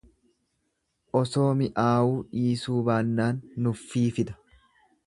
[1.19, 4.41] Osoo mi'aawuu dhiisuu baannaan nuffii fida.